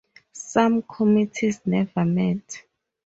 Some 0.33 0.81
committees 0.81 1.61
never 1.67 2.03
met. 2.03 2.63